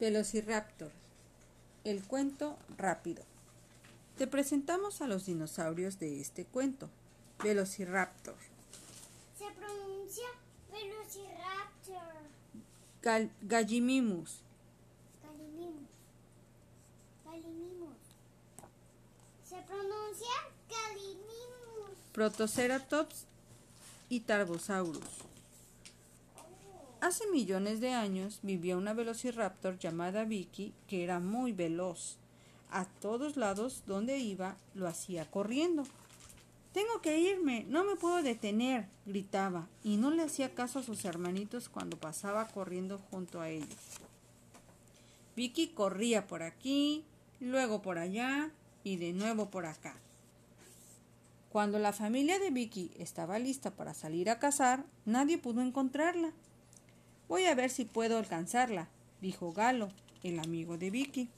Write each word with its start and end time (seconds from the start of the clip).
Velociraptor. 0.00 0.90
El 1.84 2.02
cuento 2.02 2.58
rápido. 2.78 3.22
Te 4.16 4.26
presentamos 4.26 5.02
a 5.02 5.06
los 5.06 5.26
dinosaurios 5.26 5.98
de 5.98 6.22
este 6.22 6.46
cuento. 6.46 6.88
Velociraptor. 7.44 8.36
Se 9.38 9.44
pronuncia 9.50 10.24
Velociraptor. 10.72 12.14
Gal 13.02 13.30
Gallimimus. 13.42 14.40
Gallimimus. 15.22 15.88
Gallimimus. 17.26 17.98
Se 19.44 19.56
pronuncia 19.56 20.30
Gallimimus. 20.70 21.98
Protoceratops 22.12 23.26
y 24.08 24.20
Tarbosaurus. 24.20 25.30
Hace 27.00 27.26
millones 27.30 27.80
de 27.80 27.92
años 27.94 28.40
vivía 28.42 28.76
una 28.76 28.92
velociraptor 28.92 29.78
llamada 29.78 30.24
Vicky 30.24 30.74
que 30.86 31.02
era 31.02 31.18
muy 31.18 31.52
veloz. 31.52 32.18
A 32.70 32.84
todos 32.84 33.38
lados 33.38 33.84
donde 33.86 34.18
iba 34.18 34.56
lo 34.74 34.86
hacía 34.86 35.24
corriendo. 35.30 35.84
Tengo 36.74 37.00
que 37.00 37.18
irme, 37.18 37.64
no 37.68 37.84
me 37.84 37.96
puedo 37.96 38.22
detener, 38.22 38.86
gritaba, 39.06 39.66
y 39.82 39.96
no 39.96 40.10
le 40.10 40.22
hacía 40.22 40.54
caso 40.54 40.78
a 40.78 40.82
sus 40.82 41.04
hermanitos 41.06 41.70
cuando 41.70 41.96
pasaba 41.96 42.46
corriendo 42.46 42.98
junto 43.10 43.40
a 43.40 43.48
ellos. 43.48 43.68
Vicky 45.34 45.68
corría 45.68 46.26
por 46.26 46.42
aquí, 46.42 47.04
luego 47.40 47.80
por 47.80 47.98
allá 47.98 48.50
y 48.84 48.96
de 48.96 49.14
nuevo 49.14 49.50
por 49.50 49.64
acá. 49.64 49.96
Cuando 51.48 51.78
la 51.78 51.94
familia 51.94 52.38
de 52.38 52.50
Vicky 52.50 52.90
estaba 52.98 53.38
lista 53.38 53.70
para 53.72 53.94
salir 53.94 54.28
a 54.28 54.38
cazar, 54.38 54.84
nadie 55.06 55.38
pudo 55.38 55.62
encontrarla. 55.62 56.32
Voy 57.30 57.44
a 57.44 57.54
ver 57.54 57.70
si 57.70 57.84
puedo 57.84 58.18
alcanzarla, 58.18 58.88
dijo 59.20 59.52
Galo, 59.52 59.90
el 60.24 60.40
amigo 60.40 60.78
de 60.78 60.90
Vicky. 60.90 61.28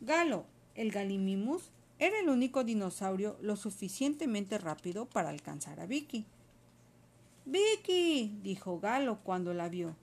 Galo, 0.00 0.46
el 0.74 0.90
Galimimus, 0.90 1.70
era 1.98 2.18
el 2.18 2.30
único 2.30 2.64
dinosaurio 2.64 3.36
lo 3.42 3.56
suficientemente 3.56 4.56
rápido 4.56 5.04
para 5.04 5.28
alcanzar 5.28 5.80
a 5.80 5.86
Vicky. 5.86 6.24
Vicky, 7.44 8.40
dijo 8.42 8.80
Galo 8.80 9.18
cuando 9.22 9.52
la 9.52 9.68
vio. 9.68 9.96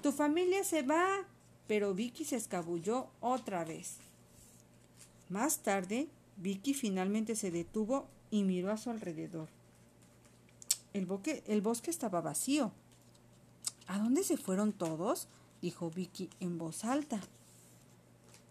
Tu 0.00 0.12
familia 0.12 0.62
se 0.62 0.82
va. 0.82 1.26
Pero 1.66 1.92
Vicky 1.92 2.24
se 2.24 2.36
escabulló 2.36 3.08
otra 3.18 3.64
vez. 3.64 3.96
Más 5.28 5.58
tarde, 5.64 6.06
Vicky 6.36 6.72
finalmente 6.72 7.34
se 7.34 7.50
detuvo 7.50 8.06
y 8.30 8.44
miró 8.44 8.70
a 8.70 8.76
su 8.76 8.90
alrededor. 8.90 9.48
El, 10.92 11.08
el 11.48 11.60
bosque 11.62 11.90
estaba 11.90 12.20
vacío. 12.20 12.70
¿A 13.86 13.98
dónde 13.98 14.24
se 14.24 14.36
fueron 14.36 14.72
todos? 14.72 15.28
dijo 15.62 15.90
Vicky 15.90 16.28
en 16.40 16.58
voz 16.58 16.84
alta. 16.84 17.20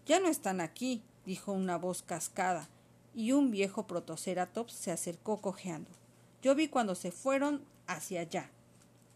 Ya 0.06 0.20
no 0.20 0.28
están 0.28 0.60
aquí, 0.60 1.02
dijo 1.24 1.52
una 1.52 1.76
voz 1.76 2.02
cascada, 2.02 2.68
y 3.14 3.32
un 3.32 3.50
viejo 3.50 3.86
protoceratops 3.86 4.72
se 4.72 4.92
acercó 4.92 5.40
cojeando. 5.40 5.90
Yo 6.42 6.54
vi 6.54 6.68
cuando 6.68 6.94
se 6.94 7.10
fueron 7.10 7.62
hacia 7.86 8.20
allá. 8.20 8.50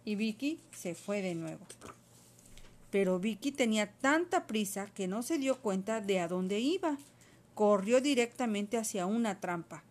Y 0.05 0.15
Vicky 0.15 0.61
se 0.73 0.95
fue 0.95 1.23
de 1.23 1.35
nuevo. 1.35 1.67
Pero 2.91 3.21
Vicky 3.21 3.53
tenía 3.53 3.93
tanta 3.93 4.47
prisa 4.47 4.87
que 4.87 5.07
no 5.07 5.23
se 5.23 5.39
dio 5.39 5.61
cuenta 5.61 6.01
de 6.01 6.19
a 6.19 6.29
dónde 6.29 6.59
iba. 6.59 6.99
Corrió 7.55 8.01
directamente 8.01 8.79
hacia 8.79 9.07
una 9.07 9.41
trampa. 9.41 9.85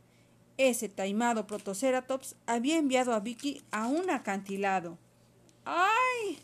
Ese 0.57 0.89
taimado 0.89 1.47
protoceratops 1.47 2.35
había 2.45 2.77
enviado 2.77 3.13
a 3.13 3.21
Vicky 3.21 3.61
a 3.71 3.87
un 3.87 4.09
acantilado. 4.09 4.97
¡Ay! 5.71 6.39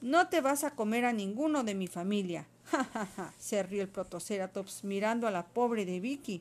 No 0.00 0.28
te 0.28 0.40
vas 0.40 0.64
a 0.64 0.70
comer 0.70 1.04
a 1.04 1.12
ninguno 1.12 1.62
de 1.62 1.74
mi 1.74 1.86
familia. 1.86 2.46
Ja, 2.72 2.84
ja, 2.84 3.04
ja, 3.04 3.34
se 3.38 3.62
rió 3.62 3.82
el 3.82 3.88
protoceratops 3.90 4.82
mirando 4.82 5.26
a 5.26 5.30
la 5.30 5.46
pobre 5.46 5.84
de 5.84 6.00
Vicky. 6.00 6.40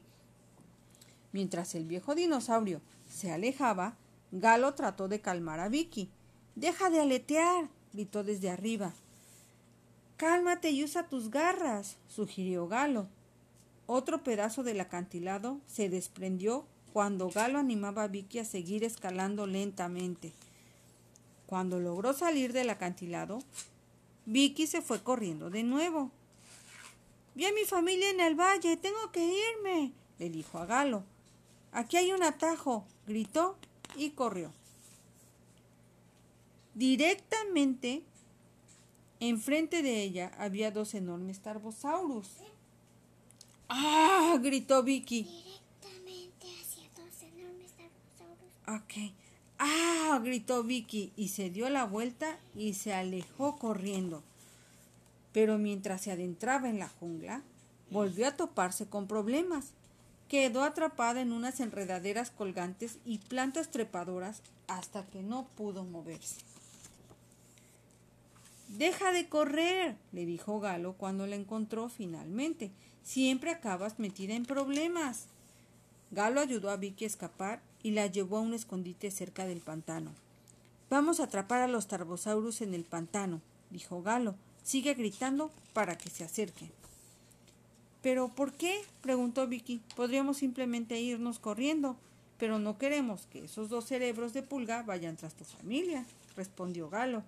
Mientras 1.34 1.76
el 1.76 1.84
viejo 1.84 2.16
dinosaurio 2.16 2.80
se 3.10 3.34
alejaba, 3.34 3.96
Galo 4.32 4.74
trató 4.74 5.10
de 5.10 5.20
calmar 5.20 5.60
a 5.60 5.68
Vicky. 5.68 6.10
Deja 6.56 6.90
de 6.90 7.02
aletear, 7.02 7.68
gritó 7.92 8.24
desde 8.24 8.50
arriba. 8.50 8.94
Cálmate 10.16 10.70
y 10.72 10.86
usa 10.86 11.10
tus 11.10 11.30
garras, 11.30 11.98
sugirió 12.08 12.70
Galo. 12.70 13.08
Otro 13.86 14.24
pedazo 14.24 14.64
del 14.64 14.80
acantilado 14.80 15.60
se 15.68 15.90
desprendió 15.90 16.66
cuando 16.94 17.30
Galo 17.30 17.60
animaba 17.60 18.04
a 18.04 18.08
Vicky 18.08 18.40
a 18.40 18.46
seguir 18.46 18.86
escalando 18.86 19.48
lentamente. 19.48 20.32
Cuando 21.52 21.82
logró 21.82 22.14
salir 22.14 22.54
del 22.54 22.70
acantilado, 22.70 23.40
Vicky 24.26 24.68
se 24.68 24.82
fue 24.82 25.04
corriendo 25.04 25.50
de 25.50 25.64
nuevo. 25.64 26.10
Vi 27.36 27.44
a 27.44 27.52
mi 27.52 27.66
familia 27.66 28.10
en 28.10 28.22
el 28.22 28.40
valle, 28.40 28.78
tengo 28.78 29.12
que 29.12 29.20
irme, 29.20 29.92
le 30.18 30.30
dijo 30.30 30.60
a 30.60 30.66
Galo. 30.66 31.04
Aquí 31.74 31.98
hay 31.98 32.14
un 32.14 32.24
atajo, 32.24 32.86
gritó 33.06 33.58
y 33.98 34.12
corrió. 34.12 34.54
Directamente 36.74 38.04
enfrente 39.20 39.84
de 39.84 40.04
ella 40.04 40.32
había 40.38 40.72
dos 40.72 40.94
enormes 40.94 41.42
tarbosaurus. 41.42 42.30
¡Ah! 43.68 44.40
gritó 44.42 44.84
Vicky. 44.84 45.24
Directamente 45.24 46.48
hacia 46.62 46.90
dos 46.96 47.22
enormes 47.24 47.72
tarbosaurus. 47.74 48.84
Ok. 48.84 49.21
Gritó 50.20 50.64
Vicky 50.64 51.12
y 51.16 51.30
se 51.30 51.50
dio 51.50 51.70
la 51.70 51.86
vuelta 51.86 52.38
y 52.56 52.74
se 52.74 52.94
alejó 52.94 53.58
corriendo. 53.58 54.24
Pero 55.34 55.58
mientras 55.58 56.02
se 56.02 56.12
adentraba 56.12 56.70
en 56.70 56.80
la 56.80 56.90
jungla, 56.90 57.42
volvió 57.90 58.28
a 58.28 58.36
toparse 58.36 58.88
con 58.88 59.08
problemas. 59.08 59.74
Quedó 60.28 60.64
atrapada 60.64 61.22
en 61.22 61.32
unas 61.32 61.60
enredaderas 61.60 62.32
colgantes 62.32 62.98
y 63.06 63.20
plantas 63.20 63.70
trepadoras 63.70 64.42
hasta 64.68 65.06
que 65.06 65.24
no 65.24 65.48
pudo 65.56 65.84
moverse. 65.84 66.38
Deja 68.70 69.12
de 69.12 69.28
correr, 69.28 69.98
le 70.14 70.26
dijo 70.26 70.62
Galo 70.62 70.94
cuando 70.94 71.28
la 71.28 71.36
encontró 71.36 71.90
finalmente. 71.90 72.72
Siempre 73.04 73.52
acabas 73.52 74.00
metida 74.00 74.34
en 74.34 74.46
problemas. 74.46 75.26
Galo 76.12 76.40
ayudó 76.40 76.70
a 76.70 76.78
Vicky 76.78 77.04
a 77.04 77.08
escapar 77.08 77.62
y 77.84 77.92
la 77.92 78.08
llevó 78.08 78.38
a 78.38 78.42
un 78.42 78.54
escondite 78.54 79.12
cerca 79.12 79.46
del 79.46 79.62
pantano. 79.62 80.12
Vamos 80.90 81.20
a 81.20 81.24
atrapar 81.24 81.62
a 81.62 81.68
los 81.68 81.88
tarbosaurus 81.88 82.62
en 82.62 82.74
el 82.74 82.84
pantano, 82.84 83.42
dijo 83.70 84.02
Galo. 84.02 84.36
Sigue 84.64 84.94
gritando 84.94 85.52
para 85.74 85.98
que 85.98 86.10
se 86.10 86.24
acerquen. 86.24 86.72
¿Pero 88.02 88.30
por 88.30 88.54
qué? 88.54 88.82
preguntó 89.02 89.48
Vicky. 89.48 89.82
Podríamos 89.96 90.38
simplemente 90.38 91.00
irnos 91.00 91.40
corriendo, 91.40 91.96
pero 92.38 92.60
no 92.60 92.78
queremos 92.78 93.28
que 93.28 93.46
esos 93.46 93.70
dos 93.70 93.86
cerebros 93.86 94.34
de 94.34 94.44
pulga 94.44 94.84
vayan 94.84 95.16
tras 95.16 95.36
tu 95.36 95.46
familia, 95.46 96.06
respondió 96.36 96.90
Galo. 96.90 97.24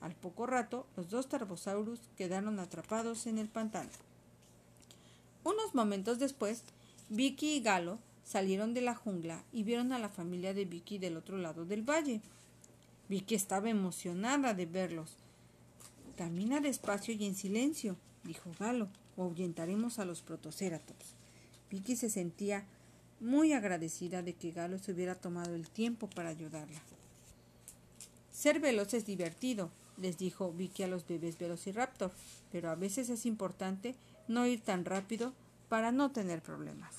Al 0.00 0.14
poco 0.14 0.46
rato, 0.46 0.86
los 0.96 1.08
dos 1.08 1.28
tarbosaurus 1.28 2.00
quedaron 2.16 2.58
atrapados 2.58 3.26
en 3.26 3.38
el 3.38 3.48
pantano. 3.48 3.90
Unos 5.44 5.74
momentos 5.74 6.18
después, 6.18 6.62
Vicky 7.10 7.56
y 7.56 7.60
Galo 7.60 7.98
salieron 8.24 8.74
de 8.74 8.80
la 8.80 8.94
jungla 8.94 9.44
y 9.52 9.62
vieron 9.62 9.92
a 9.92 9.98
la 9.98 10.08
familia 10.08 10.54
de 10.54 10.64
Vicky 10.64 10.98
del 10.98 11.16
otro 11.16 11.38
lado 11.38 11.64
del 11.64 11.82
valle. 11.82 12.20
Vicky 13.08 13.34
estaba 13.34 13.68
emocionada 13.70 14.54
de 14.54 14.66
verlos. 14.66 15.16
Camina 16.16 16.60
despacio 16.60 17.14
y 17.14 17.24
en 17.26 17.34
silencio, 17.34 17.96
dijo 18.24 18.50
Galo, 18.58 18.88
o 19.16 19.24
ahuyentaremos 19.24 19.98
a 19.98 20.04
los 20.04 20.22
protoceratops. 20.22 21.14
Vicky 21.70 21.96
se 21.96 22.08
sentía 22.08 22.64
muy 23.20 23.52
agradecida 23.52 24.22
de 24.22 24.34
que 24.34 24.52
Galo 24.52 24.78
se 24.78 24.92
hubiera 24.92 25.14
tomado 25.14 25.54
el 25.54 25.68
tiempo 25.68 26.08
para 26.08 26.30
ayudarla. 26.30 26.80
Ser 28.32 28.60
veloz 28.60 28.94
es 28.94 29.06
divertido, 29.06 29.70
les 29.96 30.18
dijo 30.18 30.52
Vicky 30.52 30.82
a 30.82 30.88
los 30.88 31.06
bebés 31.06 31.38
Velociraptor, 31.38 32.10
pero 32.50 32.70
a 32.70 32.74
veces 32.74 33.08
es 33.10 33.26
importante 33.26 33.94
no 34.28 34.46
ir 34.46 34.60
tan 34.60 34.84
rápido 34.84 35.32
para 35.68 35.92
no 35.92 36.10
tener 36.10 36.42
problemas. 36.42 36.94